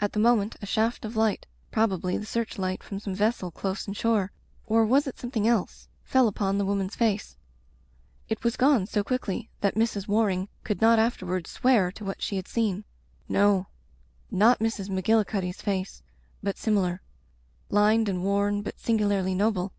At 0.00 0.12
the 0.12 0.18
moment 0.18 0.56
a 0.60 0.66
shaft 0.66 1.04
of 1.04 1.14
light, 1.14 1.46
probably 1.70 2.18
the 2.18 2.26
search 2.26 2.58
light 2.58 2.82
from 2.82 2.98
some 2.98 3.14
vessel 3.14 3.52
close 3.52 3.86
inshore— 3.86 4.32
or 4.66 4.84
was 4.84 5.06
it 5.06 5.20
something 5.20 5.46
else?— 5.46 5.86
^fell 6.12 6.26
upon 6.26 6.58
the 6.58 6.64
woman's 6.64 6.96
face. 6.96 7.36
It 8.28 8.42
was 8.42 8.56
gone 8.56 8.88
so 8.88 9.04
quickly 9.04 9.50
that 9.60 9.76
Mrs. 9.76 10.08
War 10.08 10.28
ing 10.30 10.48
could 10.64 10.80
not 10.80 10.98
afterward 10.98 11.46
swear 11.46 11.92
to 11.92 12.04
what 12.04 12.20
she 12.20 12.34
had 12.34 12.48
seen. 12.48 12.82
No. 13.28 13.68
Not 14.32 14.58
Mrs. 14.58 14.88
Magillicuddy's 14.88 15.62
face, 15.62 16.02
but 16.42 16.58
similar. 16.58 17.00
Lined 17.70 18.08
and 18.08 18.24
worn 18.24 18.62
but 18.62 18.80
singularly 18.80 19.36
noble. 19.36 19.72